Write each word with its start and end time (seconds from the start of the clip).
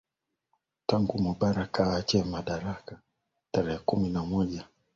tangu 0.87 1.15
mubarak 1.23 1.73
aachie 1.83 2.23
madaraka 2.33 2.93
tarehe 3.51 3.77
kumi 3.79 4.09
na 4.09 4.21
moja 4.23 4.31
mwezi 4.31 4.57
huu 4.57 4.67